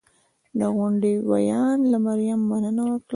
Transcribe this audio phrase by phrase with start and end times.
[0.59, 3.09] د غونډې ویاند له مریم مننه وکړه